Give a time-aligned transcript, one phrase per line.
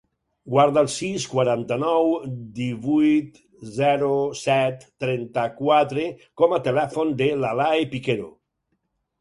[0.51, 2.09] Guarda el sis, quaranta-nou,
[2.59, 3.37] divuit,
[3.75, 4.09] zero,
[4.41, 6.07] set, trenta-quatre
[6.43, 8.29] com a telèfon de l'Alae Piquero.